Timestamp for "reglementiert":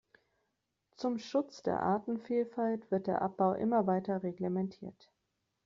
4.23-5.11